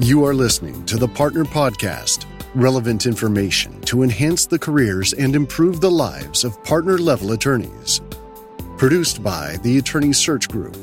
[0.00, 5.80] You are listening to the Partner Podcast relevant information to enhance the careers and improve
[5.80, 8.00] the lives of partner level attorneys.
[8.76, 10.76] Produced by the Attorney Search Group,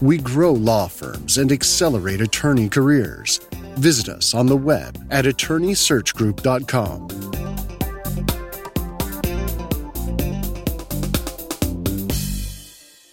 [0.00, 3.40] we grow law firms and accelerate attorney careers.
[3.76, 7.08] Visit us on the web at attorneysearchgroup.com.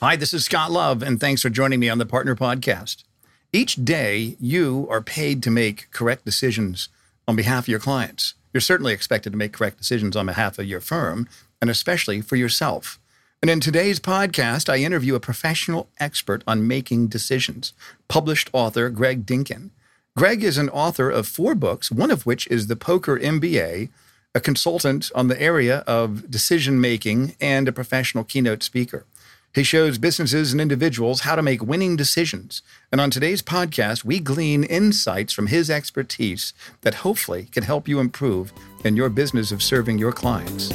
[0.02, 3.04] Hi, this is Scott Love, and thanks for joining me on the Partner Podcast.
[3.52, 6.88] Each day, you are paid to make correct decisions
[7.28, 8.36] on behalf of your clients.
[8.54, 11.28] You're certainly expected to make correct decisions on behalf of your firm,
[11.60, 13.00] and especially for yourself.
[13.42, 17.74] And in today's podcast, I interview a professional expert on making decisions,
[18.08, 19.72] published author Greg Dinkin.
[20.16, 23.90] Greg is an author of four books, one of which is The Poker MBA,
[24.36, 29.06] a consultant on the area of decision making, and a professional keynote speaker.
[29.54, 32.62] He shows businesses and individuals how to make winning decisions.
[32.92, 38.00] And on today's podcast, we glean insights from his expertise that hopefully can help you
[38.00, 40.72] improve in your business of serving your clients.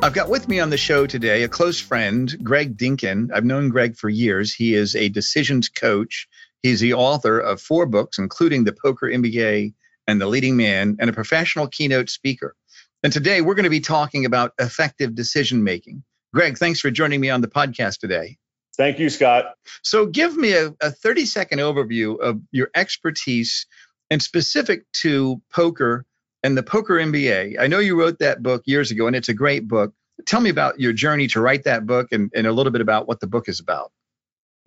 [0.00, 3.30] I've got with me on the show today a close friend, Greg Dinkin.
[3.34, 4.54] I've known Greg for years.
[4.54, 6.26] He is a decisions coach
[6.62, 9.74] He's the author of four books, including The Poker MBA
[10.06, 12.54] and The Leading Man, and a professional keynote speaker.
[13.02, 16.02] And today we're going to be talking about effective decision making.
[16.34, 18.36] Greg, thanks for joining me on the podcast today.
[18.76, 19.54] Thank you, Scott.
[19.82, 23.66] So, give me a, a 30 second overview of your expertise
[24.10, 26.06] and specific to poker
[26.42, 27.58] and the Poker MBA.
[27.58, 29.92] I know you wrote that book years ago, and it's a great book.
[30.26, 33.08] Tell me about your journey to write that book and, and a little bit about
[33.08, 33.92] what the book is about.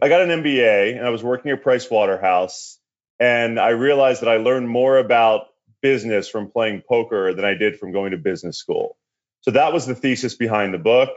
[0.02, 2.80] I got an MBA and I was working at Price Waterhouse,
[3.20, 5.48] and I realized that I learned more about
[5.84, 8.98] business from playing poker than I did from going to business school.
[9.42, 11.10] So that was the thesis behind the book.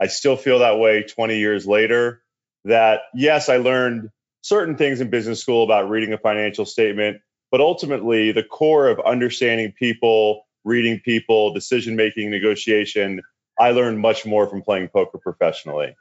[0.00, 2.22] I still feel that way 20 years later.
[2.64, 4.10] That yes, I learned
[4.40, 7.18] certain things in business school about reading a financial statement,
[7.52, 13.20] but ultimately the core of understanding people, reading people, decision making, negotiation
[13.62, 15.94] I learned much more from playing poker professionally.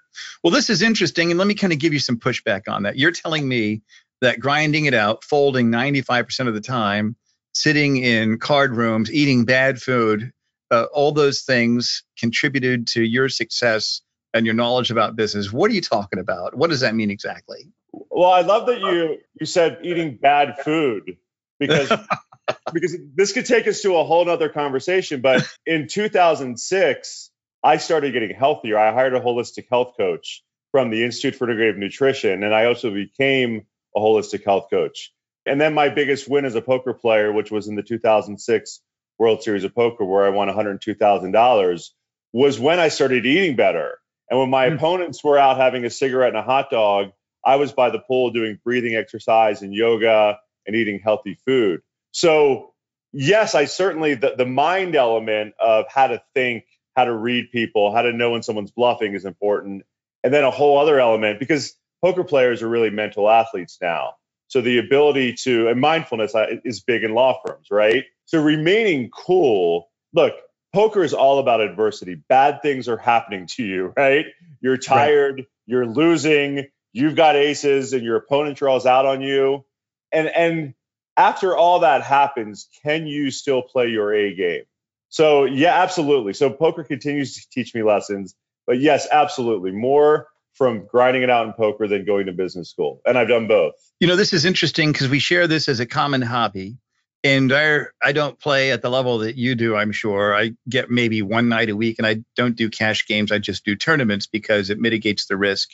[0.43, 1.29] Well, this is interesting.
[1.29, 2.97] And let me kind of give you some pushback on that.
[2.97, 3.83] You're telling me
[4.21, 7.15] that grinding it out, folding 95% of the time,
[7.53, 10.31] sitting in card rooms, eating bad food,
[10.71, 14.01] uh, all those things contributed to your success
[14.33, 15.53] and your knowledge about business.
[15.53, 16.57] What are you talking about?
[16.57, 17.67] What does that mean exactly?
[17.91, 21.17] Well, I love that you you said eating bad food
[21.59, 21.91] because
[22.73, 25.21] because this could take us to a whole other conversation.
[25.21, 27.30] But in 2006,
[27.63, 28.77] I started getting healthier.
[28.77, 32.91] I hired a holistic health coach from the Institute for Integrative Nutrition, and I also
[32.91, 35.11] became a holistic health coach.
[35.45, 38.81] And then my biggest win as a poker player, which was in the 2006
[39.17, 41.89] World Series of Poker, where I won $102,000,
[42.33, 43.97] was when I started eating better.
[44.29, 44.75] And when my mm.
[44.75, 47.11] opponents were out having a cigarette and a hot dog,
[47.45, 51.81] I was by the pool doing breathing exercise and yoga and eating healthy food.
[52.11, 52.73] So,
[53.11, 57.93] yes, I certainly, the, the mind element of how to think how to read people,
[57.93, 59.83] how to know when someone's bluffing is important.
[60.23, 64.15] And then a whole other element because poker players are really mental athletes now.
[64.47, 68.05] So the ability to, and mindfulness uh, is big in law firms, right?
[68.25, 69.89] So remaining cool.
[70.13, 70.33] Look,
[70.73, 72.15] poker is all about adversity.
[72.15, 74.25] Bad things are happening to you, right?
[74.61, 75.47] You're tired, right.
[75.67, 79.65] you're losing, you've got aces, and your opponent draws out on you.
[80.11, 80.73] And and
[81.17, 84.63] after all that happens, can you still play your A game?
[85.11, 86.33] So yeah, absolutely.
[86.33, 88.33] So poker continues to teach me lessons,
[88.65, 93.01] but yes, absolutely more from grinding it out in poker than going to business school.
[93.05, 93.73] And I've done both.
[93.99, 96.77] You know, this is interesting because we share this as a common hobby.
[97.23, 100.33] And I, I don't play at the level that you do, I'm sure.
[100.33, 103.31] I get maybe one night a week and I don't do cash games.
[103.31, 105.69] I just do tournaments because it mitigates the risk.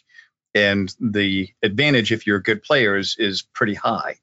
[0.56, 4.16] And the advantage, if you're a good player, is, is pretty high.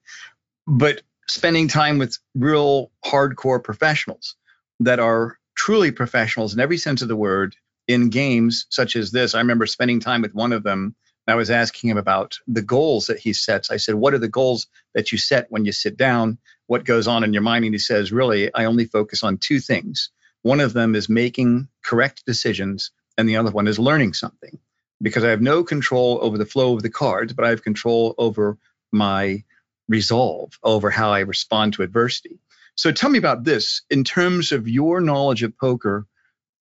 [0.66, 4.34] But spending time with real hardcore professionals
[4.80, 7.54] that are truly professionals in every sense of the word
[7.86, 9.34] in games such as this.
[9.34, 10.94] I remember spending time with one of them.
[11.26, 13.70] I was asking him about the goals that he sets.
[13.70, 16.38] I said, What are the goals that you set when you sit down?
[16.66, 17.64] What goes on in your mind?
[17.64, 20.10] And he says, Really, I only focus on two things.
[20.42, 24.58] One of them is making correct decisions, and the other one is learning something
[25.00, 28.14] because I have no control over the flow of the cards, but I have control
[28.18, 28.58] over
[28.92, 29.44] my
[29.88, 32.38] resolve, over how I respond to adversity.
[32.76, 36.06] So tell me about this in terms of your knowledge of poker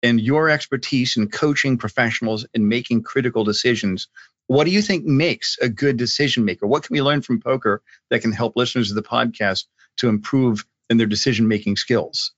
[0.02, 4.08] and your expertise in coaching professionals and making critical decisions.
[4.46, 6.66] What do you think makes a good decision maker?
[6.66, 9.64] What can we learn from poker that can help listeners of the podcast
[9.98, 12.32] to improve in their decision making skills?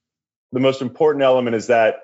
[0.53, 1.97] The most important element is that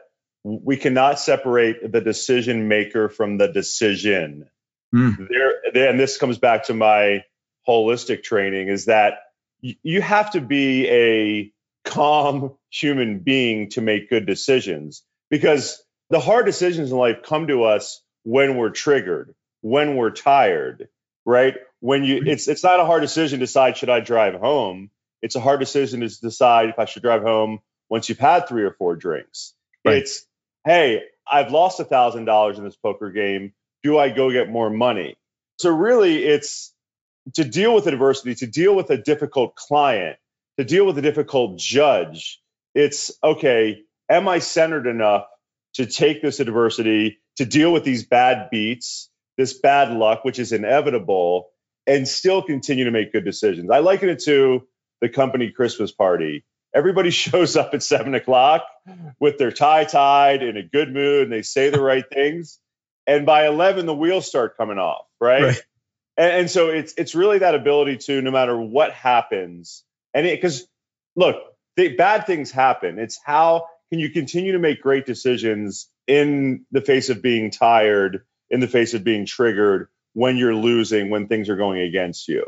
[0.43, 4.49] we cannot separate the decision maker from the decision.
[4.95, 5.29] Mm.
[5.29, 7.25] There, and this comes back to my
[7.69, 9.19] holistic training is that
[9.61, 11.53] you have to be a
[11.91, 17.65] calm human being to make good decisions because the hard decisions in life come to
[17.65, 20.89] us when we're triggered, when we're tired,
[21.25, 21.55] right?
[21.81, 24.91] When you it's it's not a hard decision to decide should I drive home.
[25.23, 28.65] It's a hard decision to decide if I should drive home once you've had three
[28.65, 29.55] or four drinks.
[29.85, 29.99] Right.
[29.99, 30.27] It's
[30.65, 33.53] hey, I've lost a thousand dollars in this poker game.
[33.83, 35.17] Do I go get more money?
[35.59, 36.73] So really it's
[37.35, 40.17] to deal with adversity, to deal with a difficult client,
[40.61, 42.39] to deal with a difficult judge,
[42.75, 45.25] it's okay, am I centered enough
[45.75, 49.09] to take this adversity, to deal with these bad beats,
[49.39, 51.49] this bad luck, which is inevitable,
[51.87, 53.71] and still continue to make good decisions?
[53.71, 54.69] I liken it to
[55.01, 56.45] the company Christmas party.
[56.75, 58.67] Everybody shows up at seven o'clock
[59.19, 62.59] with their tie tied in a good mood and they say the right things.
[63.07, 65.43] And by 11, the wheels start coming off, right?
[65.43, 65.63] right.
[66.19, 69.85] And, and, so it's it's really that ability to no matter what happens,
[70.15, 70.67] and it because
[71.17, 71.37] look,
[71.77, 72.99] bad things happen.
[72.99, 78.25] It's how can you continue to make great decisions in the face of being tired,
[78.51, 82.45] in the face of being triggered, when you're losing, when things are going against you.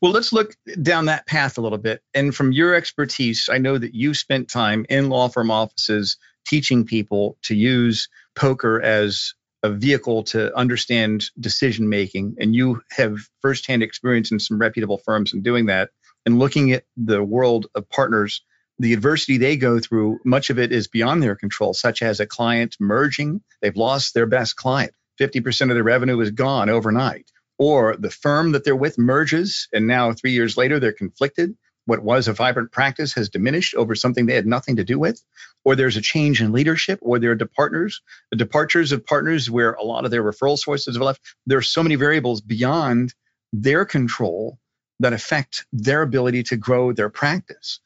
[0.00, 2.02] Well, let's look down that path a little bit.
[2.14, 6.16] And from your expertise, I know that you spent time in law firm offices
[6.46, 12.34] teaching people to use poker as a vehicle to understand decision making.
[12.40, 15.90] And you have firsthand experience in some reputable firms in doing that.
[16.24, 18.42] And looking at the world of partners,
[18.78, 22.26] the adversity they go through, much of it is beyond their control, such as a
[22.26, 23.42] client merging.
[23.60, 24.92] They've lost their best client.
[25.20, 27.30] 50% of their revenue is gone overnight.
[27.58, 32.02] Or the firm that they're with merges, and now three years later, they're conflicted what
[32.02, 35.22] was a vibrant practice has diminished over something they had nothing to do with,
[35.64, 38.00] or there's a change in leadership, or there are departures,
[38.36, 41.20] departures of partners where a lot of their referral sources have left.
[41.46, 43.14] There are so many variables beyond
[43.52, 44.58] their control
[45.00, 47.80] that affect their ability to grow their practice.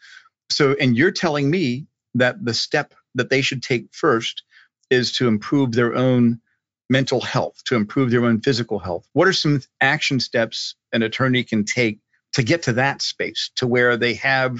[0.50, 4.43] So, and you're telling me that the step that they should take first
[4.91, 6.41] is to improve their own
[6.88, 9.08] mental health, to improve their own physical health.
[9.12, 11.99] What are some action steps an attorney can take
[12.35, 14.58] to get to that space to where they have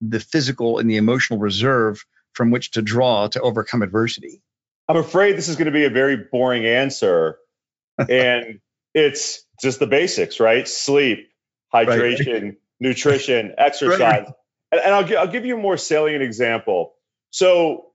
[0.00, 4.40] the physical and the emotional reserve from which to draw to overcome adversity?
[4.88, 7.38] I'm afraid this is going to be a very boring answer.
[7.98, 8.60] and
[8.94, 10.66] it's just the basics, right?
[10.66, 11.28] Sleep,
[11.72, 12.54] hydration, right.
[12.80, 14.00] nutrition, exercise.
[14.00, 14.26] Right.
[14.72, 16.94] And, and I'll, I'll give you a more salient example.
[17.30, 17.86] So,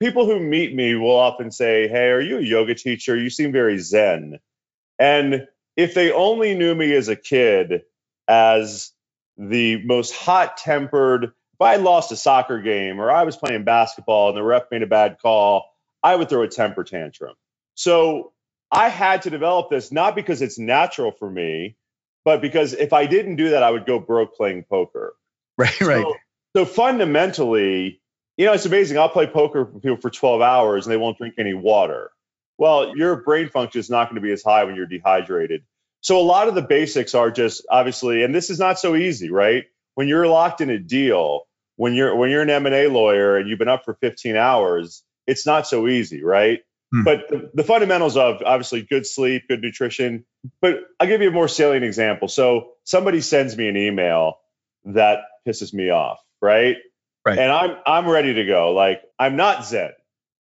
[0.00, 3.16] people who meet me will often say, Hey, are you a yoga teacher?
[3.16, 4.38] You seem very zen.
[4.98, 5.46] And
[5.76, 7.82] if they only knew me as a kid,
[8.28, 8.92] as
[9.36, 11.24] the most hot tempered.
[11.24, 14.82] If I lost a soccer game or I was playing basketball and the ref made
[14.82, 15.72] a bad call,
[16.02, 17.34] I would throw a temper tantrum.
[17.74, 18.32] So
[18.70, 21.76] I had to develop this not because it's natural for me,
[22.26, 25.14] but because if I didn't do that, I would go broke playing poker.
[25.58, 26.04] Right, right.
[26.04, 26.14] So,
[26.54, 28.02] so fundamentally,
[28.36, 28.98] you know, it's amazing.
[28.98, 32.10] I'll play poker for people for 12 hours and they won't drink any water.
[32.58, 35.62] Well, your brain function is not going to be as high when you're dehydrated.
[36.02, 39.30] So a lot of the basics are just obviously, and this is not so easy,
[39.30, 39.64] right?
[39.94, 41.44] When you're locked in a deal,
[41.76, 45.46] when you're when you're an M&A lawyer and you've been up for 15 hours, it's
[45.46, 46.60] not so easy, right?
[46.92, 47.02] Hmm.
[47.02, 50.24] But the, the, fundamentals of obviously good sleep, good nutrition.
[50.60, 52.28] But I'll give you a more salient example.
[52.28, 54.38] So somebody sends me an email
[54.84, 56.76] that pisses me off, right?
[57.24, 57.38] Right.
[57.38, 58.72] And I'm I'm ready to go.
[58.72, 59.90] Like I'm not Zen.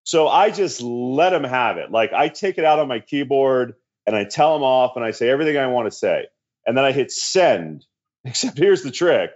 [0.04, 1.90] So I just let them have it.
[1.90, 3.74] Like I take it out on my keyboard
[4.06, 6.26] and I tell them off and I say everything I want to say.
[6.66, 7.86] And then I hit send.
[8.26, 9.30] Except here's the trick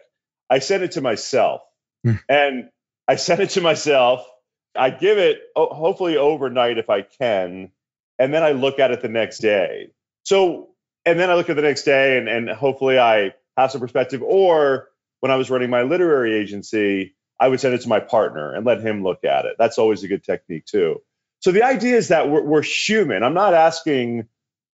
[0.51, 1.63] I send it to myself.
[2.05, 2.13] Hmm.
[2.29, 2.69] and
[3.09, 4.25] I send it to myself.
[4.79, 7.73] I give it oh, hopefully overnight if I can.
[8.19, 9.89] And then I look at it the next day.
[10.25, 10.71] So,
[11.05, 14.23] and then I look at the next day and, and hopefully I have some perspective.
[14.23, 14.89] Or
[15.21, 18.67] when I was running my literary agency, I would send it to my partner and
[18.67, 19.57] let him look at it.
[19.59, 21.03] That's always a good technique too.
[21.41, 23.23] So the idea is that we're, we're human.
[23.23, 24.29] I'm not asking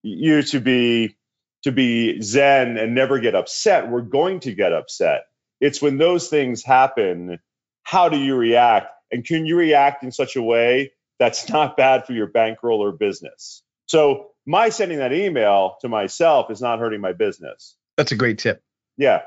[0.05, 1.17] you to be
[1.65, 5.25] to be zen and never get upset we're going to get upset
[5.61, 7.39] it's when those things happen
[7.83, 12.07] how do you react and can you react in such a way that's not bad
[12.07, 13.63] for your bankroll or business?
[13.87, 17.77] So my sending that email to myself is not hurting my business.
[17.97, 18.63] That's a great tip.
[18.97, 19.23] Yeah.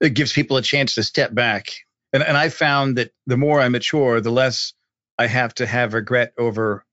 [0.00, 1.70] It gives people a chance to step back.
[2.12, 4.72] And, and i found that the more i mature the less
[5.18, 6.86] i have to have regret over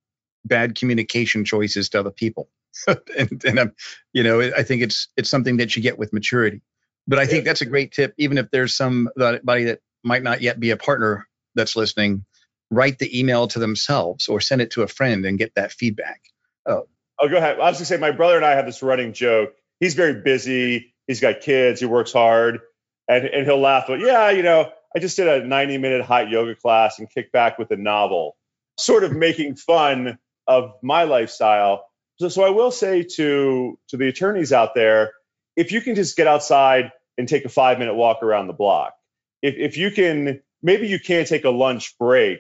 [0.46, 2.50] bad communication choices to other people.
[3.18, 3.76] And, and I'm,
[4.12, 6.62] you know, I think it's it's something that you get with maturity.
[7.08, 10.60] But I think that's a great tip, even if there's somebody that might not yet
[10.60, 12.26] be a partner that's listening.
[12.72, 16.22] write the email to themselves or send it to a friend and get that feedback.
[16.66, 16.88] Oh,
[17.20, 17.60] oh, go ahead.
[17.60, 19.54] I was gonna say my brother and I have this running joke.
[19.80, 20.94] He's very busy.
[21.08, 21.80] He's got kids.
[21.80, 22.60] He works hard,
[23.08, 23.86] and and he'll laugh.
[23.88, 27.32] But yeah, you know, I just did a 90 minute hot yoga class and kicked
[27.32, 28.38] back with a novel,
[28.78, 31.86] sort of making fun of my lifestyle.
[32.18, 35.12] So, so I will say to to the attorneys out there,
[35.56, 38.94] if you can just get outside and take a five minute walk around the block,
[39.42, 42.40] if if you can, maybe you can't take a lunch break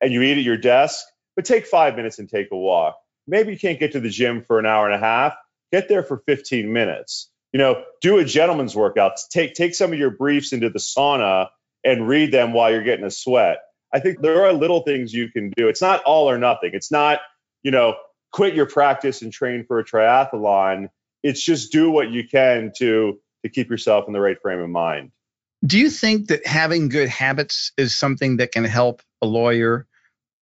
[0.00, 1.04] and you eat at your desk,
[1.36, 2.96] but take five minutes and take a walk.
[3.28, 5.36] Maybe you can't get to the gym for an hour and a half.
[5.70, 7.30] Get there for 15 minutes.
[7.52, 9.18] You know, do a gentleman's workout.
[9.30, 11.48] Take take some of your briefs into the sauna
[11.84, 13.58] and read them while you're getting a sweat.
[13.92, 15.68] I think there are little things you can do.
[15.68, 16.70] It's not all or nothing.
[16.72, 17.20] It's not,
[17.62, 17.94] you know,
[18.32, 20.88] quit your practice and train for a triathlon.
[21.22, 24.70] It's just do what you can to to keep yourself in the right frame of
[24.70, 25.12] mind.
[25.64, 29.86] Do you think that having good habits is something that can help a lawyer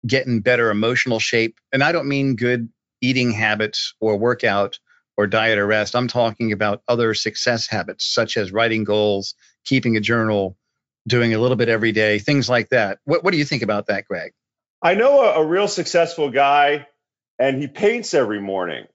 [0.07, 1.59] get in better emotional shape?
[1.71, 2.69] And I don't mean good
[3.01, 4.79] eating habits or workout
[5.17, 5.95] or diet or rest.
[5.95, 10.57] I'm talking about other success habits such as writing goals, keeping a journal,
[11.07, 12.99] doing a little bit every day, things like that.
[13.03, 14.31] What, what do you think about that, Greg?
[14.81, 16.87] I know a, a real successful guy,
[17.39, 18.85] and he paints every morning,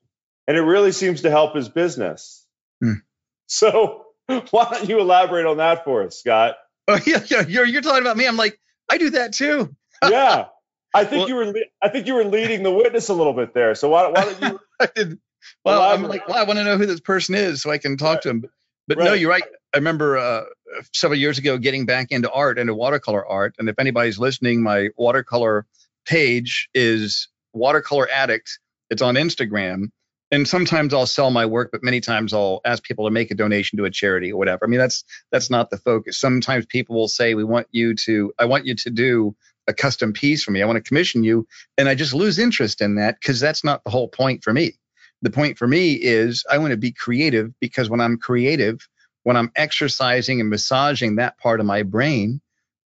[0.46, 2.46] and it really seems to help his business.
[2.82, 2.92] Hmm.
[3.50, 4.04] So,
[4.50, 6.56] why don't you elaborate on that for us, Scott?
[6.86, 7.44] Oh yeah, yeah.
[7.46, 8.26] You're you're talking about me.
[8.26, 8.58] I'm like,
[8.90, 9.74] I do that too.
[10.08, 10.46] yeah,
[10.94, 11.54] I think well, you were.
[11.82, 13.74] I think you were leading the witness a little bit there.
[13.74, 14.60] So why, why don't you?
[14.80, 15.18] I did.
[15.64, 16.04] Well, elaborate?
[16.04, 18.16] I'm like, well, I want to know who this person is so I can talk
[18.16, 18.22] right.
[18.22, 18.44] to him.
[18.86, 19.04] But right.
[19.04, 19.44] no, you're right.
[19.74, 20.44] I remember uh,
[20.92, 23.54] several years ago getting back into art, into watercolor art.
[23.58, 25.66] And if anybody's listening, my watercolor
[26.06, 28.58] page is Watercolor Addict.
[28.90, 29.90] It's on Instagram.
[30.30, 33.34] And sometimes I'll sell my work, but many times I'll ask people to make a
[33.34, 34.64] donation to a charity or whatever.
[34.64, 36.20] I mean, that's that's not the focus.
[36.20, 39.34] Sometimes people will say, "We want you to, I want you to do
[39.66, 40.60] a custom piece for me.
[40.62, 41.46] I want to commission you,"
[41.78, 44.78] and I just lose interest in that because that's not the whole point for me.
[45.22, 48.86] The point for me is I want to be creative because when I'm creative,
[49.22, 52.40] when I'm exercising and massaging that part of my brain,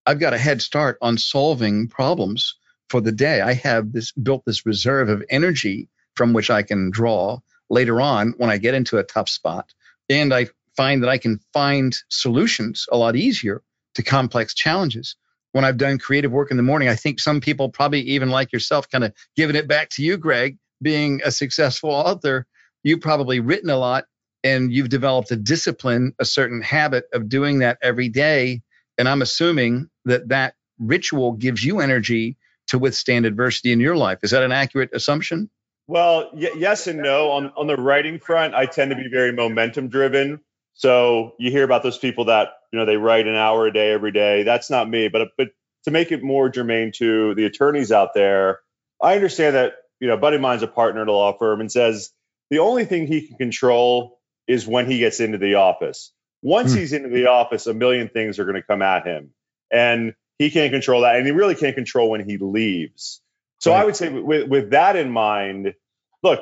[0.06, 2.54] I've got a head start on solving problems
[2.88, 3.40] for the day.
[3.40, 7.38] I have this built this reserve of energy from which I can draw
[7.70, 9.72] later on when I get into a tough spot.
[10.08, 13.62] And I find that I can find solutions a lot easier
[13.94, 15.16] to complex challenges.
[15.52, 18.52] When I've done creative work in the morning, I think some people, probably even like
[18.52, 22.46] yourself, kind of giving it back to you, Greg, being a successful author,
[22.82, 24.06] you've probably written a lot
[24.42, 28.62] and you've developed a discipline, a certain habit of doing that every day.
[28.98, 32.36] And I'm assuming that that ritual gives you energy
[32.68, 34.18] to withstand adversity in your life.
[34.22, 35.50] Is that an accurate assumption?
[35.86, 37.30] Well, y- yes and no.
[37.30, 40.40] On on the writing front, I tend to be very momentum driven.
[40.74, 43.92] So you hear about those people that you know they write an hour a day
[43.92, 44.42] every day.
[44.42, 45.08] That's not me.
[45.08, 45.48] But but
[45.84, 48.60] to make it more germane to the attorneys out there,
[49.00, 51.60] I understand that you know, a buddy of mine's a partner at a law firm
[51.60, 52.10] and says
[52.50, 56.12] the only thing he can control is when he gets into the office.
[56.42, 56.78] Once mm.
[56.78, 59.32] he's into the office, a million things are going to come at him.
[59.70, 61.14] And he can't control that.
[61.14, 63.22] And he really can't control when he leaves.
[63.62, 63.82] So right.
[63.82, 65.74] I would say, with, with that in mind,
[66.20, 66.40] look,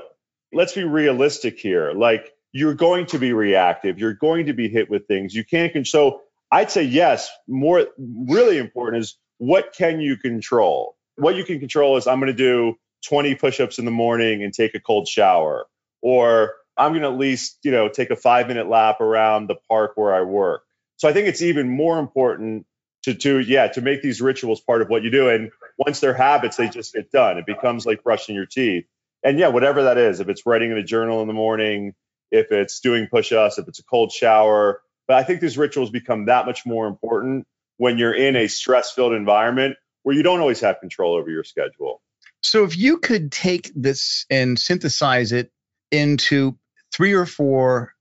[0.54, 1.92] let's be realistic here.
[1.92, 3.98] Like, you're going to be reactive.
[3.98, 5.34] You're going to be hit with things.
[5.34, 6.12] You can't control.
[6.12, 10.96] So I'd say, yes, more really important is what can you control?
[11.16, 14.42] What you can control is I'm going to do 20 push ups in the morning
[14.42, 15.66] and take a cold shower.
[16.00, 19.56] Or I'm going to at least, you know, take a five minute lap around the
[19.68, 20.62] park where I work.
[20.96, 22.64] So I think it's even more important
[23.04, 25.28] to, to, yeah, to make these rituals part of what you do.
[25.28, 27.38] And once they're habits, they just get done.
[27.38, 28.84] It becomes like brushing your teeth.
[29.22, 31.94] And yeah, whatever that is, if it's writing in a journal in the morning,
[32.30, 34.82] if it's doing push ups, if it's a cold shower.
[35.08, 38.92] But I think these rituals become that much more important when you're in a stress
[38.92, 42.00] filled environment where you don't always have control over your schedule.
[42.42, 45.50] So if you could take this and synthesize it
[45.90, 46.56] into
[46.92, 47.94] three or four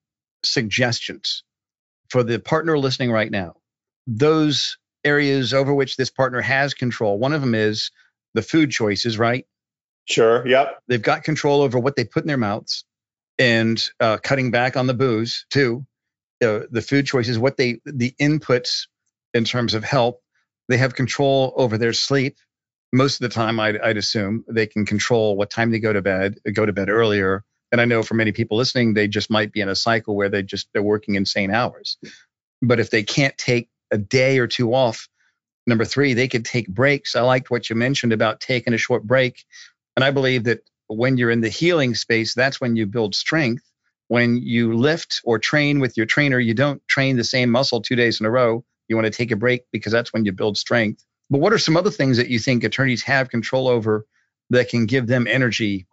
[0.44, 1.44] suggestions
[2.10, 3.56] for the partner listening right now.
[4.08, 7.18] Those areas over which this partner has control.
[7.18, 7.92] One of them is
[8.34, 9.46] the food choices, right?
[10.06, 10.48] Sure.
[10.48, 10.80] Yep.
[10.88, 12.84] They've got control over what they put in their mouths
[13.38, 15.86] and uh, cutting back on the booze too.
[16.44, 18.88] Uh, the food choices, what they, the inputs
[19.34, 20.22] in terms of help.
[20.68, 22.38] They have control over their sleep.
[22.94, 26.02] Most of the time, I'd, I'd assume they can control what time they go to
[26.02, 29.52] bed, go to bed earlier, and I know for many people listening, they just might
[29.52, 31.98] be in a cycle where they just they're working insane hours.
[32.62, 35.08] But if they can't take a day or two off,
[35.68, 37.16] number three, they could take breaks.
[37.16, 39.46] I liked what you mentioned about taking a short break.
[39.96, 43.64] And I believe that when you're in the healing space, that's when you build strength.
[44.08, 47.96] When you lift or train with your trainer, you don't train the same muscle two
[47.96, 48.64] days in a row.
[48.88, 51.06] You want to take a break because that's when you build strength.
[51.30, 54.08] But what are some other things that you think attorneys have control over
[54.50, 55.86] that can give them energy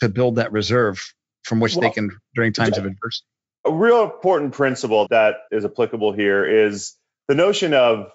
[0.00, 3.26] to build that reserve from which well, they can during times of adversity?
[3.64, 6.94] A real important principle that is applicable here is
[7.28, 8.10] the notion of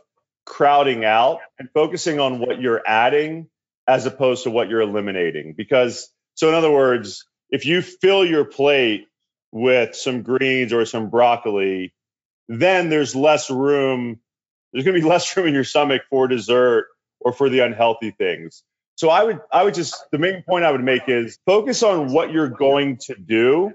[0.45, 3.47] crowding out and focusing on what you're adding
[3.87, 5.53] as opposed to what you're eliminating.
[5.57, 9.07] Because, so in other words, if you fill your plate
[9.51, 11.93] with some greens or some broccoli,
[12.49, 14.19] then there's less room.
[14.73, 16.87] There's going to be less room in your stomach for dessert
[17.19, 18.63] or for the unhealthy things.
[18.95, 22.13] So I would, I would just, the main point I would make is focus on
[22.13, 23.73] what you're going to do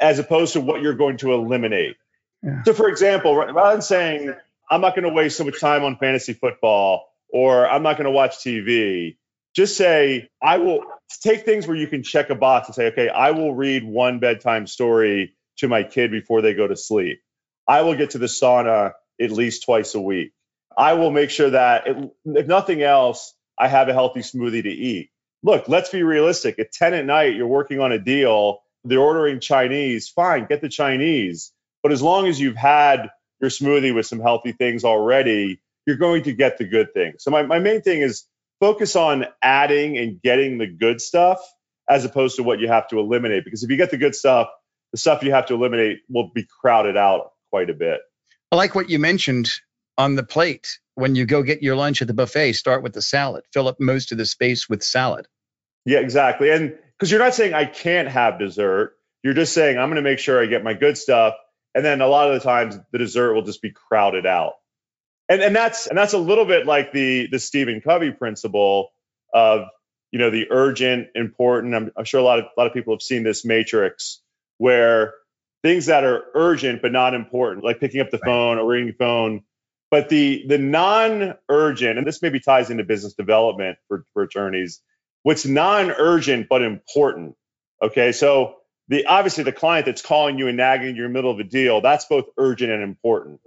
[0.00, 1.96] as opposed to what you're going to eliminate.
[2.42, 2.62] Yeah.
[2.64, 4.34] So, for example, rather than saying,
[4.70, 8.04] I'm not going to waste so much time on fantasy football or I'm not going
[8.04, 9.16] to watch TV,
[9.54, 10.84] just say, I will
[11.22, 14.18] take things where you can check a box and say, okay, I will read one
[14.18, 17.20] bedtime story to my kid before they go to sleep.
[17.68, 20.32] I will get to the sauna at least twice a week.
[20.76, 24.70] I will make sure that, it, if nothing else, I have a healthy smoothie to
[24.70, 25.10] eat.
[25.42, 26.58] Look, let's be realistic.
[26.58, 30.68] At 10 at night, you're working on a deal, they're ordering Chinese, fine, get the
[30.68, 31.52] Chinese.
[31.82, 33.10] But as long as you've had
[33.40, 37.24] your smoothie with some healthy things already, you're going to get the good things.
[37.24, 38.24] So, my, my main thing is
[38.60, 41.40] focus on adding and getting the good stuff
[41.88, 43.44] as opposed to what you have to eliminate.
[43.44, 44.48] Because if you get the good stuff,
[44.92, 48.00] the stuff you have to eliminate will be crowded out quite a bit.
[48.52, 49.50] I like what you mentioned
[49.98, 50.78] on the plate.
[50.94, 53.44] When you go get your lunch at the buffet, start with the salad.
[53.52, 55.26] Fill up most of the space with salad.
[55.86, 56.50] Yeah, exactly.
[56.50, 60.08] And because you're not saying I can't have dessert, you're just saying I'm going to
[60.08, 61.34] make sure I get my good stuff.
[61.74, 64.54] And then a lot of the times the dessert will just be crowded out.
[65.28, 68.90] And and that's and that's a little bit like the the Stephen Covey principle
[69.32, 69.66] of
[70.10, 71.74] you know the urgent, important.
[71.74, 74.20] I'm, I'm sure a lot of a lot of people have seen this matrix
[74.58, 75.14] where
[75.62, 78.94] things that are urgent but not important, like picking up the phone or ringing the
[78.94, 79.42] phone.
[79.90, 84.80] But the the non-urgent, and this maybe ties into business development for, for attorneys,
[85.22, 87.34] what's non-urgent but important.
[87.82, 88.56] Okay, so
[88.92, 91.44] the obviously the client that's calling you and nagging you in the middle of a
[91.44, 93.40] deal, that's both urgent and important.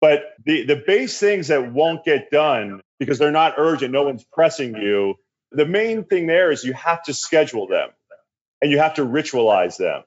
[0.00, 4.24] But the the base things that won't get done because they're not urgent, no one's
[4.32, 5.16] pressing you.
[5.52, 7.90] The main thing there is you have to schedule them
[8.62, 10.04] and you have to ritualize them.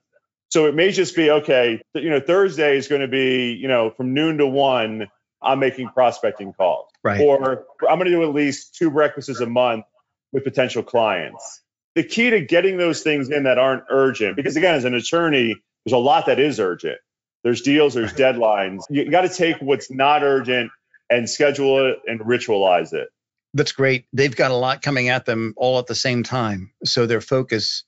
[0.50, 3.92] So it may just be okay, you know, Thursday is going to be, you know,
[3.92, 5.08] from noon to one,
[5.42, 6.90] I'm making prospecting calls.
[7.04, 7.22] Right.
[7.22, 9.86] Or I'm going to do at least two breakfasts a month
[10.32, 11.62] with potential clients.
[11.96, 15.56] The key to getting those things in that aren't urgent, because again, as an attorney,
[15.86, 16.98] there's a lot that is urgent.
[17.44, 18.84] There's deals, there's deadlines.
[18.90, 20.72] You got to take what's not urgent
[21.10, 23.10] and schedule it and ritualize it.
[23.54, 24.06] That's great.
[24.14, 26.72] They've got a lot coming at them all at the same time.
[26.86, 27.84] So their focus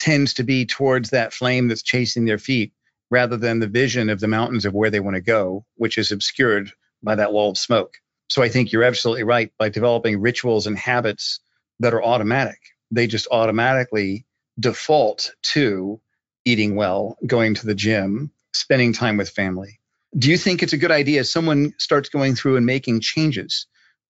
[0.00, 2.72] tends to be towards that flame that's chasing their feet
[3.10, 6.10] rather than the vision of the mountains of where they want to go, which is
[6.10, 7.98] obscured by that wall of smoke.
[8.28, 9.52] So I think you're absolutely right.
[9.58, 11.38] By developing rituals and habits
[11.78, 12.58] that are automatic,
[12.94, 14.24] they just automatically
[14.58, 16.00] default to
[16.44, 19.80] eating well, going to the gym, spending time with family.
[20.16, 23.66] Do you think it's a good idea if someone starts going through and making changes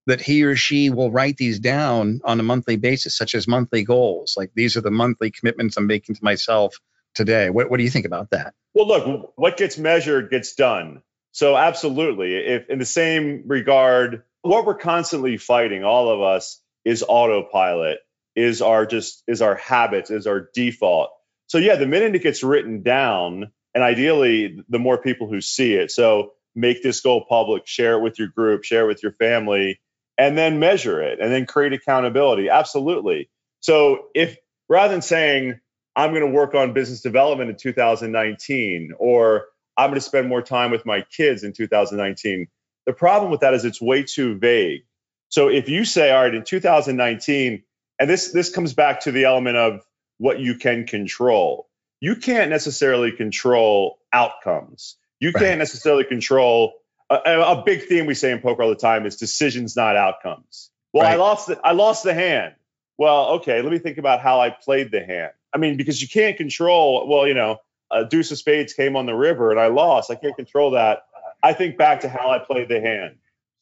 [0.07, 3.85] that he or she will write these down on a monthly basis, such as monthly
[3.85, 4.35] goals.
[4.37, 6.79] Like these are the monthly commitments I'm making to myself
[7.14, 7.51] today.
[7.51, 8.55] What, what do you think about that?
[8.75, 11.03] Well, look, what gets measured gets done.
[11.33, 12.37] So, absolutely.
[12.37, 17.99] If in the same regard, what we're constantly fighting, all of us, is autopilot,
[18.37, 21.11] is our just is our habits, is our default.
[21.47, 25.75] So, yeah, the minute it gets written down, and ideally, the more people who see
[25.75, 25.90] it.
[25.90, 29.81] So, make this goal public, share it with your group, share it with your family,
[30.18, 32.49] and then measure it and then create accountability.
[32.49, 33.31] Absolutely.
[33.61, 34.37] So if
[34.68, 35.61] rather than saying,
[35.97, 40.42] I'm going to work on business development in 2019 or I'm going to spend more
[40.42, 42.47] time with my kids in 2019,
[42.87, 44.83] the problem with that is it's way too vague.
[45.29, 47.62] So if you say, all right, in 2019,
[47.98, 49.80] and this this comes back to the element of
[50.18, 51.68] what you can control.
[52.00, 54.96] You can't necessarily control outcomes.
[55.20, 55.42] You right.
[55.42, 56.74] can't necessarily control
[57.11, 60.70] a, a, big theme we say in poker all the time is decisions, not outcomes.
[60.92, 61.14] Well, right.
[61.14, 62.54] I lost the, I lost the hand.
[62.96, 65.33] Well, okay, let me think about how I played the hand.
[65.52, 67.09] I mean, because you can't control.
[67.09, 67.59] Well, you know,
[67.90, 70.11] a deuce of spades came on the river and I lost.
[70.11, 71.04] I can't control that.
[71.42, 73.16] I think back to how I played the hand.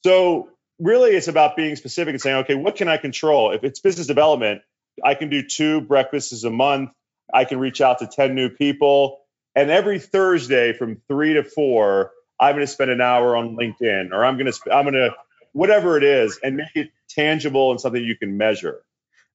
[0.04, 0.50] So
[0.82, 3.52] really, it's about being specific and saying, okay, what can I control?
[3.52, 4.62] If it's business development,
[5.02, 6.90] I can do two breakfasts a month.
[7.32, 9.20] I can reach out to 10 new people.
[9.54, 14.10] And every Thursday from three to four, I'm going to spend an hour on LinkedIn
[14.12, 15.14] or I'm going to, sp- I'm going to,
[15.52, 18.82] whatever it is, and make it tangible and something you can measure.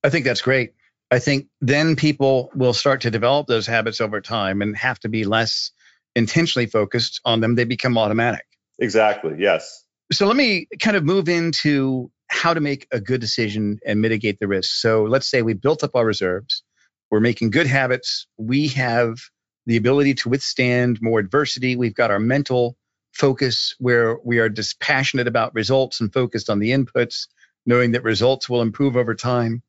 [0.03, 0.73] I think that's great.
[1.09, 5.09] I think then people will start to develop those habits over time and have to
[5.09, 5.71] be less
[6.15, 7.55] intentionally focused on them.
[7.55, 8.45] They become automatic.
[8.79, 9.35] Exactly.
[9.39, 9.85] Yes.
[10.11, 14.39] So let me kind of move into how to make a good decision and mitigate
[14.39, 14.75] the risk.
[14.75, 16.63] So let's say we built up our reserves,
[17.11, 19.17] we're making good habits, we have
[19.65, 22.77] the ability to withstand more adversity, we've got our mental
[23.13, 27.27] focus where we are dispassionate about results and focused on the inputs,
[27.65, 29.61] knowing that results will improve over time.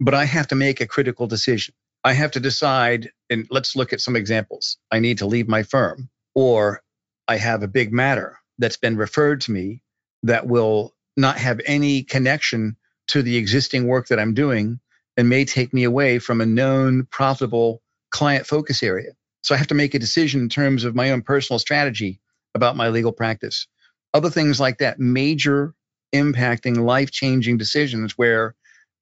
[0.00, 1.74] But I have to make a critical decision.
[2.02, 4.76] I have to decide, and let's look at some examples.
[4.90, 6.82] I need to leave my firm, or
[7.28, 9.82] I have a big matter that's been referred to me
[10.24, 12.76] that will not have any connection
[13.08, 14.80] to the existing work that I'm doing
[15.16, 19.12] and may take me away from a known profitable client focus area.
[19.42, 22.20] So I have to make a decision in terms of my own personal strategy
[22.54, 23.66] about my legal practice.
[24.14, 25.74] Other things like that, major
[26.14, 28.54] impacting life changing decisions where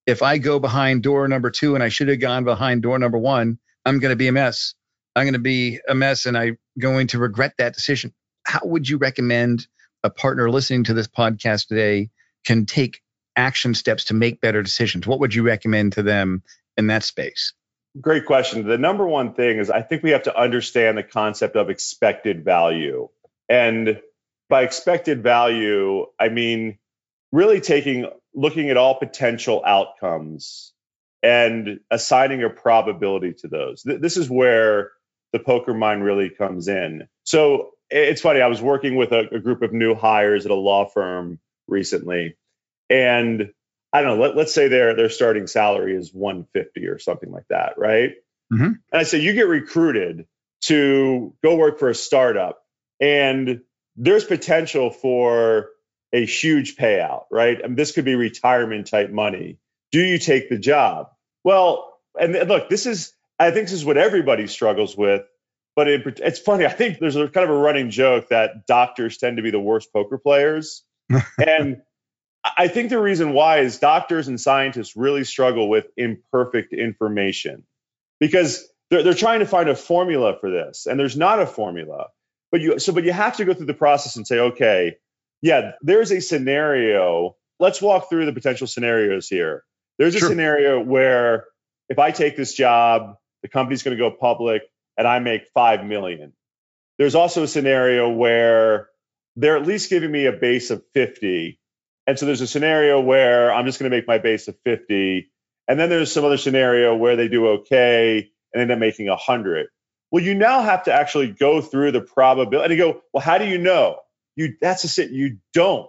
[0.06, 3.18] if I go behind door number two and I should have gone behind door number
[3.18, 4.74] one, I'm going to be a mess.
[5.14, 8.12] I'm going to be a mess and I'm going to regret that decision.
[8.44, 9.68] How would you recommend
[10.04, 12.10] a partner listening to this podcast today
[12.44, 13.02] can take
[13.36, 15.06] action steps to make better decisions?
[15.06, 16.42] What would you recommend to them
[16.76, 17.52] in that space?
[18.00, 18.66] Great question.
[18.66, 22.44] The number one thing is I think we have to understand the concept of expected
[22.44, 23.08] value.
[23.48, 24.00] And
[24.48, 26.78] by expected value, I mean
[27.32, 30.72] really taking looking at all potential outcomes
[31.22, 33.82] and assigning a probability to those.
[33.84, 34.92] This is where
[35.32, 37.08] the poker mind really comes in.
[37.24, 40.56] So it's funny, I was working with a, a group of new hires at a
[40.56, 42.36] law firm recently,
[42.88, 43.50] and
[43.92, 47.46] I don't know, let, us say their their starting salary is 150 or something like
[47.50, 48.12] that, right?
[48.52, 48.64] Mm-hmm.
[48.64, 50.26] And I say you get recruited
[50.62, 52.62] to go work for a startup,
[53.00, 53.60] and
[53.96, 55.68] there's potential for
[56.12, 57.60] a huge payout, right?
[57.60, 59.58] Mean, this could be retirement type money.
[59.90, 61.08] Do you take the job?
[61.44, 65.22] Well, and look, this is, I think this is what everybody struggles with.
[65.74, 66.66] But it, it's funny.
[66.66, 69.60] I think there's a kind of a running joke that doctors tend to be the
[69.60, 70.84] worst poker players.
[71.46, 71.78] and
[72.44, 77.64] I think the reason why is doctors and scientists really struggle with imperfect information
[78.20, 80.86] because they're, they're trying to find a formula for this.
[80.86, 82.08] And there's not a formula.
[82.50, 84.96] But you so but you have to go through the process and say, okay,
[85.40, 87.36] yeah, there's a scenario.
[87.58, 89.64] Let's walk through the potential scenarios here.
[89.98, 90.28] There's a sure.
[90.28, 91.46] scenario where
[91.88, 94.62] if I take this job, the company's going to go public
[94.96, 96.32] and I make 5 million.
[96.98, 98.88] There's also a scenario where
[99.36, 101.58] they're at least giving me a base of 50.
[102.06, 105.30] And so there's a scenario where I'm just going to make my base of 50.
[105.68, 109.66] And then there's some other scenario where they do okay and end up making 100.
[110.10, 113.38] Well, you now have to actually go through the probability and you go, well, how
[113.38, 113.98] do you know?
[114.36, 115.10] you that's just it.
[115.10, 115.88] You don't.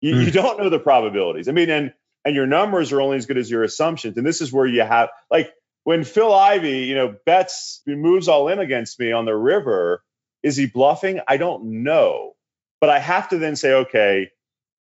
[0.00, 0.18] You, mm.
[0.20, 0.30] you hmm.
[0.30, 1.48] don't know the probabilities.
[1.48, 1.92] I mean, and
[2.24, 4.16] and your numbers are only as good as your assumptions.
[4.16, 5.52] And this is where you have like
[5.84, 10.02] when Phil Ivey, you know, bets moves all in against me on the river.
[10.42, 11.20] Is he bluffing?
[11.26, 12.32] I don't know.
[12.80, 14.30] But I have to then say, okay,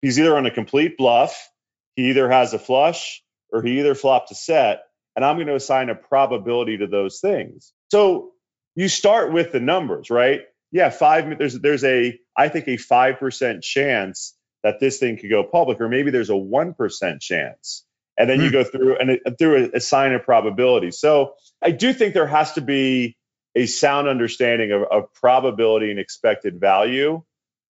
[0.01, 1.49] he's either on a complete bluff,
[1.95, 4.83] he either has a flush, or he either flopped a set,
[5.15, 7.73] and I'm going to assign a probability to those things.
[7.91, 8.31] So
[8.75, 10.43] you start with the numbers, right?
[10.71, 11.37] yeah, five.
[11.37, 15.81] There's there's a I think a five percent chance that this thing could go public,
[15.81, 17.85] or maybe there's a one percent chance,
[18.19, 18.53] and then you hmm.
[18.53, 20.91] go through and through a, a sign of probability.
[20.91, 23.17] So I do think there has to be
[23.55, 27.23] a sound understanding of, of probability and expected value.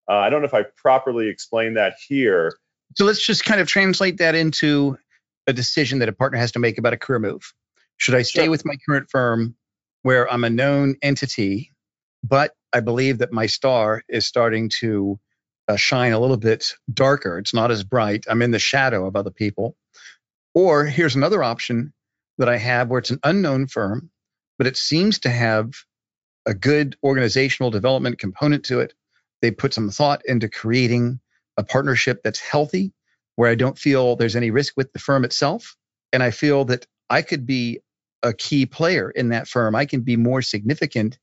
[0.09, 2.57] Uh, I don't know if I properly explained that here.
[2.95, 4.97] So let's just kind of translate that into
[5.45, 7.53] a decision that a partner has to make about a career move.
[7.97, 8.49] Should I stay sure.
[8.49, 9.55] with my current firm
[10.01, 11.71] where I'm a known entity,
[12.23, 15.19] but I believe that my star is starting to
[15.67, 17.38] uh, shine a little bit darker.
[17.38, 18.25] It's not as bright.
[18.27, 19.75] I'm in the shadow of other people.
[20.53, 21.93] Or here's another option
[22.38, 24.09] that I have where it's an unknown firm,
[24.57, 25.71] but it seems to have
[26.45, 28.93] a good organizational development component to it.
[29.41, 31.19] They put some thought into creating
[31.57, 32.93] a partnership that's healthy,
[33.35, 35.75] where I don't feel there's any risk with the firm itself.
[36.12, 37.79] And I feel that I could be
[38.23, 39.75] a key player in that firm.
[39.75, 41.17] I can be more significant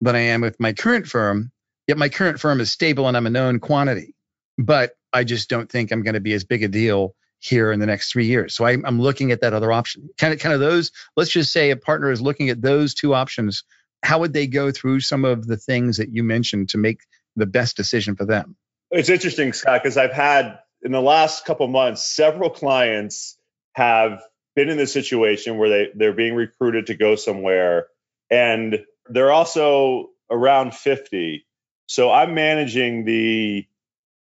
[0.00, 1.52] than I am with my current firm.
[1.86, 4.14] Yet my current firm is stable and I'm a known quantity,
[4.58, 7.80] but I just don't think I'm going to be as big a deal here in
[7.80, 8.54] the next three years.
[8.54, 10.08] So I, I'm looking at that other option.
[10.18, 10.90] Kind of, kind of those.
[11.16, 13.64] Let's just say a partner is looking at those two options.
[14.02, 17.00] How would they go through some of the things that you mentioned to make
[17.36, 18.56] the best decision for them?
[18.90, 23.36] It's interesting, Scott, because I've had in the last couple months several clients
[23.74, 24.22] have
[24.56, 27.88] been in this situation where they they're being recruited to go somewhere
[28.30, 28.78] and
[29.08, 31.46] they're also around 50.
[31.86, 33.66] So I'm managing the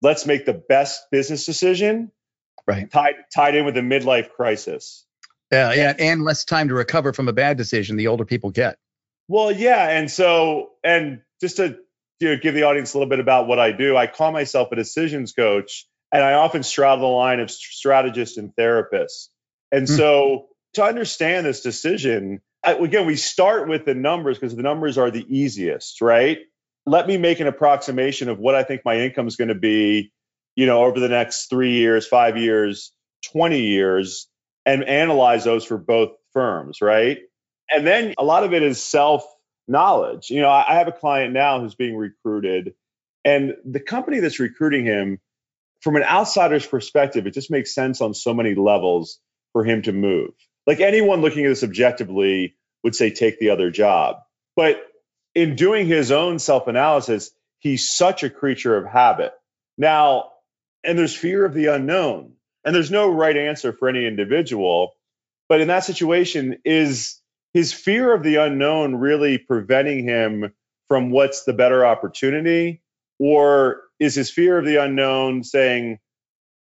[0.02, 2.10] let's make the best business decision
[2.66, 5.04] right tied tied in with the midlife crisis.
[5.52, 8.76] Yeah, yeah, and less time to recover from a bad decision the older people get.
[9.28, 11.78] Well, yeah, and so and just to
[12.20, 14.72] you know, give the audience a little bit about what I do, I call myself
[14.72, 19.30] a decisions coach, and I often straddle the line of strategist and therapist.
[19.70, 19.96] And mm-hmm.
[19.96, 24.96] so to understand this decision, I, again, we start with the numbers because the numbers
[24.96, 26.38] are the easiest, right?
[26.86, 30.12] Let me make an approximation of what I think my income is going to be,
[30.56, 32.92] you know, over the next three years, five years,
[33.32, 34.28] 20 years,
[34.66, 37.18] and analyze those for both firms, right?
[37.70, 39.24] And then a lot of it is self
[39.66, 40.30] knowledge.
[40.30, 42.74] You know, I have a client now who's being recruited,
[43.24, 45.18] and the company that's recruiting him,
[45.80, 49.18] from an outsider's perspective, it just makes sense on so many levels
[49.52, 50.30] for him to move.
[50.66, 54.16] Like anyone looking at this objectively would say, take the other job.
[54.56, 54.82] But
[55.34, 59.32] in doing his own self analysis, he's such a creature of habit.
[59.76, 60.30] Now,
[60.84, 62.32] and there's fear of the unknown,
[62.64, 64.92] and there's no right answer for any individual.
[65.48, 67.20] But in that situation, is
[67.52, 70.52] his fear of the unknown really preventing him
[70.88, 72.82] from what's the better opportunity?
[73.18, 75.98] Or is his fear of the unknown saying,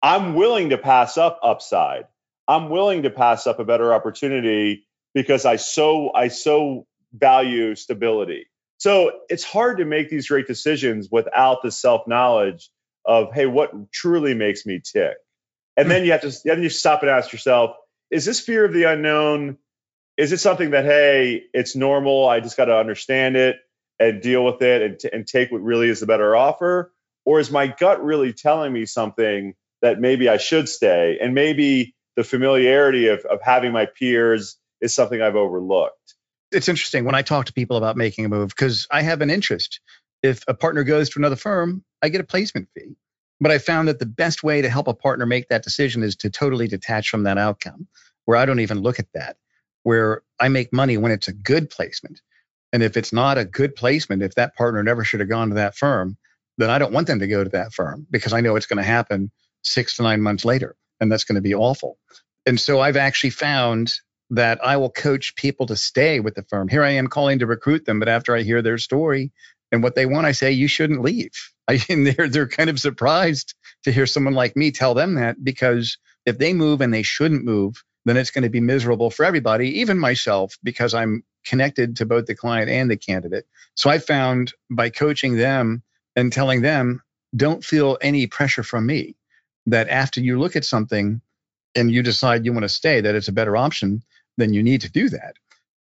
[0.03, 2.05] I'm willing to pass up upside?
[2.47, 8.47] I'm willing to pass up a better opportunity because I so I so value stability.
[8.79, 12.69] So it's hard to make these great decisions without the self-knowledge
[13.05, 15.17] of, hey, what truly makes me tick?
[15.77, 16.07] And then hmm.
[16.07, 17.77] you have to then you stop and ask yourself,
[18.11, 19.59] is this fear of the unknown?
[20.17, 22.29] Is it something that, hey, it's normal?
[22.29, 23.57] I just got to understand it
[23.99, 26.93] and deal with it and, t- and take what really is the better offer?
[27.25, 31.19] Or is my gut really telling me something that maybe I should stay?
[31.21, 36.15] And maybe the familiarity of, of having my peers is something I've overlooked.
[36.51, 39.31] It's interesting when I talk to people about making a move because I have an
[39.31, 39.81] interest.
[40.23, 42.97] If a partner goes to another firm, I get a placement fee.
[43.41, 46.15] But I found that the best way to help a partner make that decision is
[46.17, 47.89] to totally detach from that outcome,
[48.25, 49.37] where I don't even look at that,
[49.83, 52.21] where I make money when it's a good placement.
[52.73, 55.57] And if it's not a good placement, if that partner never should have gone to
[55.57, 56.17] that firm,
[56.59, 58.77] then I don't want them to go to that firm because I know it's going
[58.77, 59.31] to happen
[59.63, 61.99] six to nine months later and that's going to be awful.
[62.47, 63.95] And so I've actually found
[64.31, 66.69] that I will coach people to stay with the firm.
[66.69, 69.33] Here I am calling to recruit them, but after I hear their story
[69.73, 71.33] and what they want, I say, you shouldn't leave.
[71.69, 73.55] I mean, they're, they're kind of surprised
[73.85, 77.45] to hear someone like me tell them that because if they move and they shouldn't
[77.45, 82.07] move, then it's going to be miserable for everybody, even myself, because I'm connected to
[82.07, 83.45] both the client and the candidate.
[83.75, 85.83] So I found by coaching them
[86.15, 87.03] and telling them,
[87.35, 89.17] don't feel any pressure from me
[89.67, 91.21] that after you look at something
[91.75, 94.03] and you decide you want to stay, that it's a better option,
[94.37, 95.37] then you need to do that.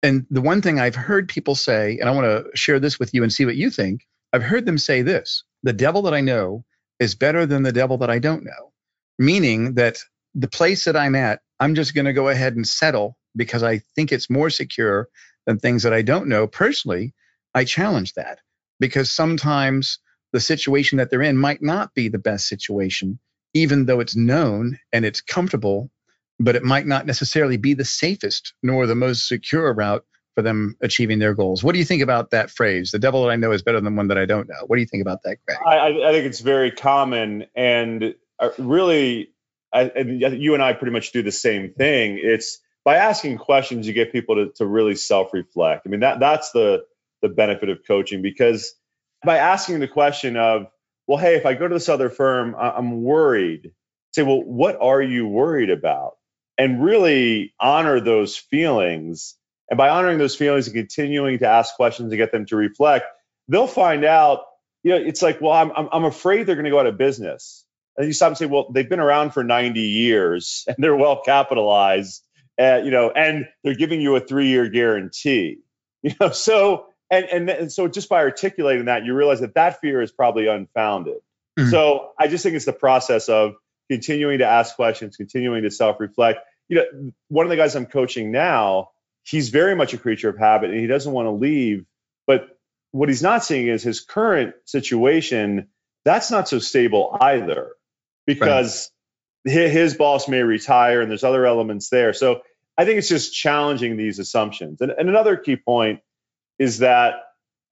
[0.02, 3.14] And the one thing I've heard people say, and I want to share this with
[3.14, 6.20] you and see what you think, I've heard them say this the devil that I
[6.20, 6.64] know
[7.00, 8.72] is better than the devil that I don't know,
[9.18, 9.98] meaning that
[10.34, 13.78] the place that I'm at, I'm just going to go ahead and settle because I
[13.94, 15.08] think it's more secure
[15.46, 16.46] than things that I don't know.
[16.46, 17.14] Personally,
[17.54, 18.40] I challenge that
[18.78, 19.98] because sometimes
[20.32, 23.18] the situation that they're in might not be the best situation
[23.56, 25.90] even though it's known and it's comfortable,
[26.38, 30.76] but it might not necessarily be the safest nor the most secure route for them
[30.82, 31.64] achieving their goals.
[31.64, 32.90] What do you think about that phrase?
[32.90, 34.66] The devil that I know is better than one that I don't know.
[34.66, 35.58] What do you think about that, Greg?
[35.66, 39.30] I, I think it's very common and uh, really,
[39.72, 42.18] I, and you and I pretty much do the same thing.
[42.22, 45.86] It's by asking questions, you get people to, to really self-reflect.
[45.86, 46.84] I mean, that that's the
[47.22, 48.74] the benefit of coaching because
[49.24, 50.66] by asking the question of
[51.06, 53.72] well, hey, if I go to this other firm, I'm worried.
[54.12, 56.15] Say, well, what are you worried about?
[56.58, 59.34] And really honor those feelings.
[59.70, 63.06] And by honoring those feelings and continuing to ask questions to get them to reflect,
[63.48, 64.44] they'll find out,
[64.82, 66.96] you know, it's like, well, I'm, I'm, I'm afraid they're going to go out of
[66.96, 67.64] business.
[67.96, 71.22] And you stop and say, well, they've been around for 90 years and they're well
[71.22, 72.24] capitalized,
[72.60, 75.58] uh, you know, and they're giving you a three year guarantee.
[76.02, 79.80] You know, so and, and and so just by articulating that you realize that that
[79.80, 81.18] fear is probably unfounded
[81.58, 81.70] mm-hmm.
[81.70, 83.54] so i just think it's the process of
[83.88, 88.30] continuing to ask questions continuing to self-reflect you know one of the guys i'm coaching
[88.30, 88.90] now
[89.22, 91.84] he's very much a creature of habit and he doesn't want to leave
[92.26, 92.48] but
[92.92, 95.68] what he's not seeing is his current situation
[96.04, 97.72] that's not so stable either
[98.26, 98.90] because
[99.46, 99.70] right.
[99.70, 102.42] his boss may retire and there's other elements there so
[102.76, 106.00] i think it's just challenging these assumptions and, and another key point
[106.58, 107.14] is that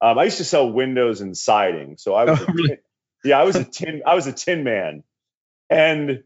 [0.05, 1.96] um, I used to sell windows and siding.
[1.96, 2.79] So I was, oh, really?
[3.24, 5.03] yeah, I was a tin, I was a tin man.
[5.74, 6.22] And, you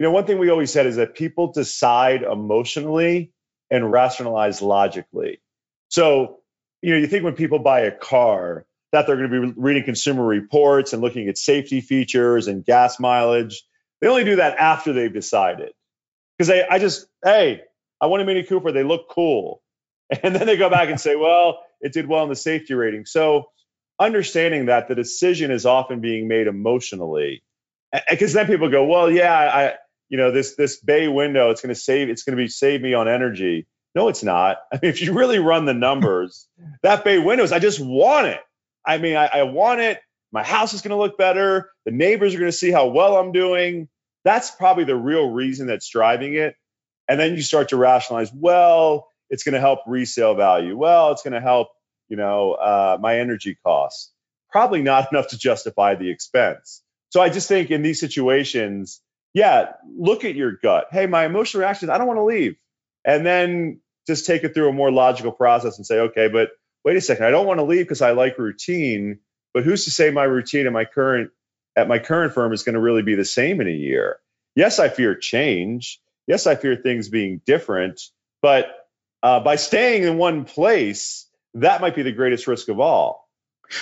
[0.00, 3.32] know, one thing we always said is that people decide emotionally
[3.70, 5.40] and rationalize logically.
[5.88, 6.40] So,
[6.82, 9.84] you know, you think when people buy a car that they're going to be reading
[9.84, 13.62] consumer reports and looking at safety features and gas mileage.
[14.00, 15.72] They only do that after they've decided.
[16.36, 17.62] Because they, I just, hey,
[18.00, 18.72] I want a Mini Cooper.
[18.72, 19.62] They look cool.
[20.22, 23.04] And then they go back and say, well, it did well in the safety rating.
[23.04, 23.50] So
[24.00, 27.42] understanding that the decision is often being made emotionally
[28.08, 29.74] because then people go, well, yeah, I,
[30.08, 32.80] you know, this this bay window, it's going to save, it's going to be save
[32.80, 33.66] me on energy.
[33.94, 34.58] No, it's not.
[34.72, 36.48] I mean, if you really run the numbers,
[36.82, 38.40] that bay windows, I just want it.
[38.86, 40.00] I mean, I, I want it.
[40.32, 41.70] My house is going to look better.
[41.84, 43.88] The neighbors are going to see how well I'm doing.
[44.24, 46.54] That's probably the real reason that's driving it.
[47.08, 50.76] And then you start to rationalize, well, it's going to help resale value.
[50.76, 51.68] Well, it's going to help,
[52.08, 54.12] you know, uh, my energy costs.
[54.50, 56.82] Probably not enough to justify the expense.
[57.10, 59.00] So I just think in these situations,
[59.34, 60.88] yeah, look at your gut.
[60.90, 62.56] Hey, my emotional reaction is I don't want to leave.
[63.04, 66.50] And then just take it through a more logical process and say, okay, but
[66.84, 69.20] wait a second, I don't want to leave because I like routine,
[69.54, 71.30] but who's to say my routine at my current
[71.76, 74.18] at my current firm is going to really be the same in a year?
[74.56, 76.00] Yes, I fear change.
[76.26, 78.00] Yes, I fear things being different,
[78.42, 78.66] but
[79.22, 83.28] uh, by staying in one place, that might be the greatest risk of all.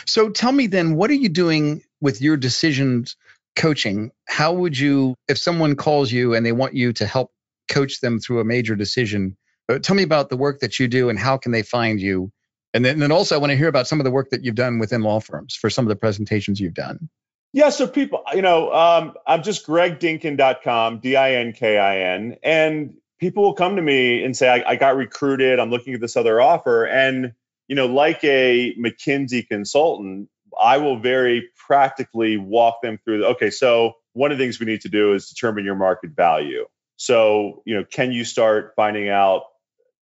[0.07, 3.16] So tell me then, what are you doing with your decisions
[3.54, 4.11] coaching?
[4.26, 7.30] How would you, if someone calls you and they want you to help
[7.68, 9.37] coach them through a major decision,
[9.68, 12.30] uh, tell me about the work that you do and how can they find you?
[12.74, 14.44] And then, and then also, I want to hear about some of the work that
[14.44, 17.09] you've done within law firms for some of the presentations you've done.
[17.52, 22.37] Yeah, so people, you know, um, I'm just gregdinkin.com, D I N K I N,
[22.42, 26.00] and people will come to me and say, I, I got recruited, I'm looking at
[26.00, 26.85] this other offer.
[26.85, 27.32] And,
[27.66, 30.28] you know, like a McKinsey consultant,
[30.61, 34.66] I will very practically walk them through the, okay, so one of the things we
[34.66, 36.66] need to do is determine your market value.
[36.97, 39.42] So, you know, can you start finding out,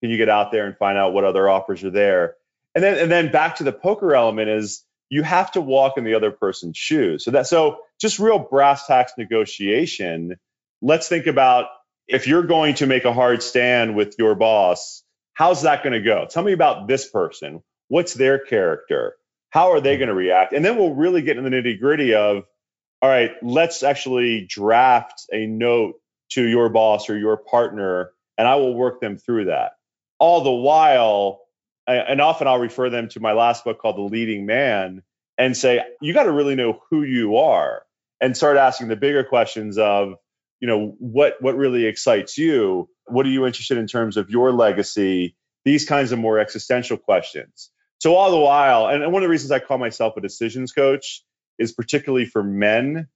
[0.01, 2.35] can you get out there and find out what other offers are there?
[2.73, 6.03] And then and then back to the poker element is you have to walk in
[6.03, 7.23] the other person's shoes.
[7.23, 10.35] So that so just real brass tacks negotiation.
[10.81, 11.67] Let's think about
[12.07, 16.01] if you're going to make a hard stand with your boss, how's that going to
[16.01, 16.27] go?
[16.29, 17.63] Tell me about this person.
[17.87, 19.15] What's their character?
[19.55, 20.51] How are they going to react?
[20.51, 22.43] And then we'll really get in the nitty gritty of,
[23.01, 25.95] all right, let's actually draft a note
[26.31, 29.71] to your boss or your partner, and I will work them through that.
[30.19, 31.39] All the while,
[31.87, 35.03] and often I'll refer them to my last book called The Leading Man
[35.37, 37.83] and say, you got to really know who you are
[38.19, 40.15] and start asking the bigger questions of,
[40.59, 42.89] you know, what what really excites you?
[43.05, 45.37] What are you interested in terms of your legacy?
[45.63, 47.71] These kinds of more existential questions.
[48.05, 51.23] So all the while, and one of the reasons I call myself a decisions coach
[51.57, 53.07] is particularly for men.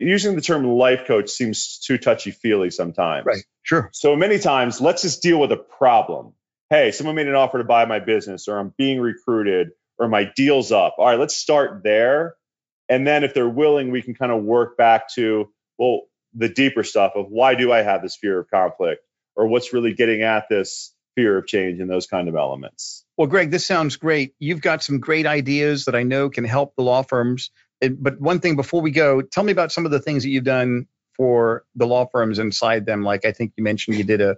[0.00, 3.26] Using the term life coach seems too touchy feely sometimes.
[3.26, 3.44] Right.
[3.62, 3.90] Sure.
[3.92, 6.32] So many times, let's just deal with a problem.
[6.68, 9.68] Hey, someone made an offer to buy my business, or I'm being recruited,
[10.00, 10.96] or my deal's up.
[10.98, 12.34] All right, let's start there.
[12.88, 16.82] And then if they're willing, we can kind of work back to, well, the deeper
[16.82, 19.00] stuff of why do I have this fear of conflict?
[19.36, 23.04] Or what's really getting at this fear of change and those kind of elements.
[23.16, 24.34] Well, Greg, this sounds great.
[24.38, 27.50] You've got some great ideas that I know can help the law firms.
[27.80, 30.44] But one thing before we go, tell me about some of the things that you've
[30.44, 33.02] done for the law firms inside them.
[33.02, 34.36] Like I think you mentioned you did a,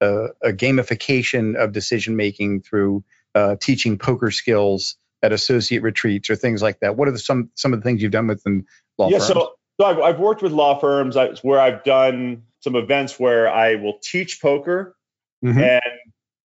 [0.00, 6.36] a, a gamification of decision making through uh, teaching poker skills at associate retreats or
[6.36, 6.96] things like that.
[6.96, 8.66] What are the, some some of the things you've done within
[8.98, 9.28] law yeah, firms?
[9.28, 13.76] So, so I've, I've worked with law firms where I've done some events where I
[13.76, 14.96] will teach poker
[15.44, 15.60] Mm-hmm.
[15.60, 15.82] And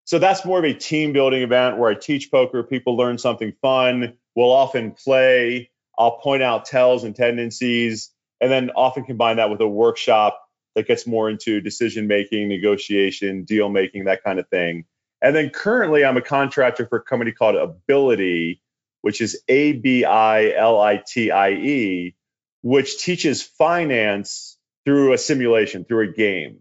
[0.06, 3.54] so that's more of a team building event where I teach poker, people learn something
[3.62, 4.18] fun.
[4.36, 5.72] We'll often play.
[5.98, 8.12] I'll point out tells and tendencies,
[8.42, 10.40] and then often combine that with a workshop
[10.76, 14.86] that gets more into decision making, negotiation, deal making, that kind of thing.
[15.22, 18.60] And then currently, I'm a contractor for a company called Abilitie,
[19.02, 22.16] which is A B I L I T I E,
[22.62, 26.60] which teaches finance through a simulation, through a game.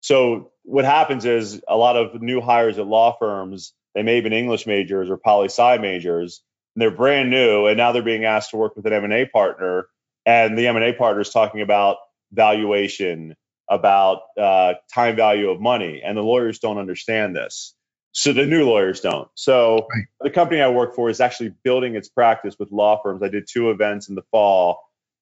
[0.00, 4.24] So what happens is a lot of new hires at law firms, they may have
[4.24, 6.42] been English majors or poli sci majors,
[6.74, 9.86] and they're brand new, and now they're being asked to work with an M&A partner,
[10.24, 11.96] and the M&A partner is talking about
[12.32, 13.36] valuation,
[13.68, 17.74] about uh, time value of money, and the lawyers don't understand this.
[18.12, 19.28] So the new lawyers don't.
[19.34, 20.04] So right.
[20.20, 23.22] the company I work for is actually building its practice with law firms.
[23.22, 24.80] I did two events in the fall,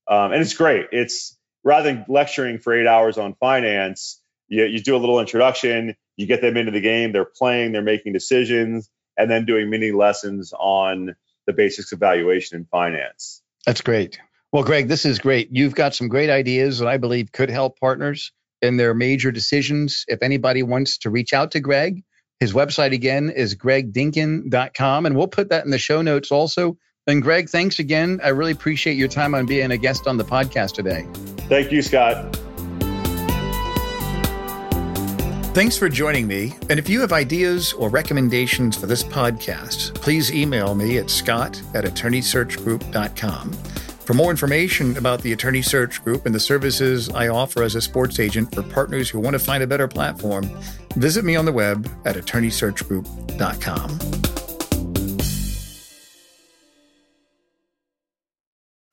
[0.09, 0.87] um, and it's great.
[0.91, 4.20] It's rather than lecturing for eight hours on finance,
[4.51, 7.81] you, you do a little introduction, you get them into the game, they're playing, they're
[7.81, 11.15] making decisions, and then doing mini lessons on
[11.47, 13.43] the basics of valuation and finance.
[13.65, 14.21] That's great.
[14.53, 15.49] Well, Greg, this is great.
[15.53, 20.05] You've got some great ideas that I believe could help partners in their major decisions.
[20.09, 22.03] If anybody wants to reach out to Greg,
[22.41, 26.77] his website again is gregdinkin.com, and we'll put that in the show notes also.
[27.07, 28.21] And Greg, thanks again.
[28.23, 31.07] I really appreciate your time on being a guest on the podcast today.
[31.49, 32.39] Thank you, Scott.
[35.53, 36.55] Thanks for joining me.
[36.71, 41.61] And if you have ideas or recommendations for this podcast, please email me at scott
[41.75, 43.53] at attorneysearchgroup.com.
[43.53, 47.81] For more information about the Attorney Search Group and the services I offer as a
[47.81, 50.49] sports agent for partners who want to find a better platform,
[50.95, 54.40] visit me on the web at attorneysearchgroup.com.